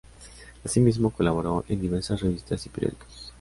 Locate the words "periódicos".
2.69-3.29